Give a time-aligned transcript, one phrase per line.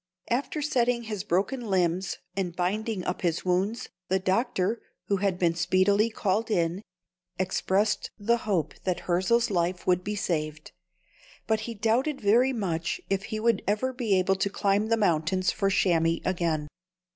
[0.31, 5.53] After setting his broken limbs and binding up his wounds, the doctor, who had been
[5.53, 6.81] speedily called in,
[7.37, 10.71] expressed the hope that Hirzel's life would be saved,
[11.45, 15.51] but he doubted very much if he would ever be able to climb the mountains
[15.51, 16.67] for chamois again.